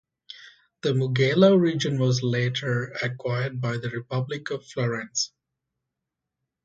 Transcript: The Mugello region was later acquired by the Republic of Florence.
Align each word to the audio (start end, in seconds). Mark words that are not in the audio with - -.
The 0.81 0.95
Mugello 0.95 1.53
region 1.55 1.99
was 1.99 2.23
later 2.23 2.85
acquired 3.03 3.61
by 3.61 3.77
the 3.77 3.91
Republic 3.91 4.49
of 4.49 4.65
Florence. 4.65 5.31